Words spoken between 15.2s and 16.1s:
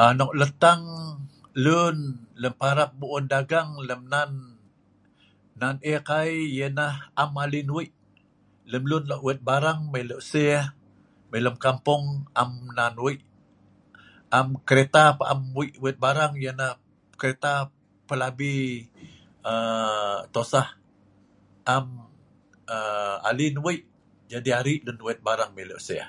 am weik wet